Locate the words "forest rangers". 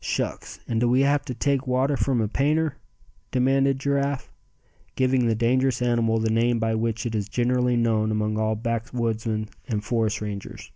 9.84-10.70